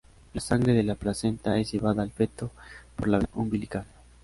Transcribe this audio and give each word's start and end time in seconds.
La 0.33 0.41
sangre 0.41 0.73
de 0.73 0.81
la 0.81 0.95
placenta 0.95 1.59
es 1.59 1.71
llevada 1.73 2.01
al 2.01 2.09
feto 2.09 2.49
por 2.95 3.07
la 3.07 3.19
vena 3.19 3.29
umbilical. 3.35 3.85